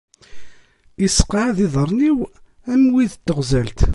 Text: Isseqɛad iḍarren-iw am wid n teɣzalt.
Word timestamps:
Isseqɛad 1.05 1.57
iḍarren-iw 1.65 2.19
am 2.71 2.83
wid 2.93 3.11
n 3.17 3.21
teɣzalt. 3.25 3.79